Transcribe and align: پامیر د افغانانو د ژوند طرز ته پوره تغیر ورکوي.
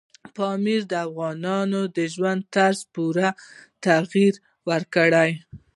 پامیر 0.35 0.81
د 0.91 0.93
افغانانو 1.07 1.81
د 1.97 1.97
ژوند 2.13 2.41
طرز 2.53 2.79
ته 2.81 2.87
پوره 2.93 3.29
تغیر 3.85 4.33
ورکوي. 4.69 5.31